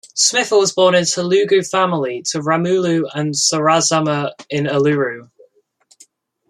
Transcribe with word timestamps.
Smitha 0.15 0.57
was 0.57 0.71
born 0.73 0.95
in 0.95 1.03
a 1.03 1.05
Telugu 1.05 1.61
family 1.61 2.23
to 2.31 2.39
Ramallu 2.39 3.07
and 3.13 3.35
Sarasamma 3.35 4.31
in 4.49 4.63
Eluru. 4.65 5.29